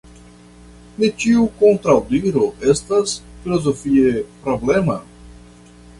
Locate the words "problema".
4.47-4.97